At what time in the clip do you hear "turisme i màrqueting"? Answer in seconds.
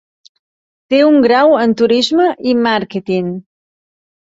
1.85-3.33